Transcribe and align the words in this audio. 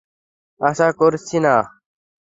আশা 0.61 0.87
করছি, 0.99 1.37
না! 1.45 1.55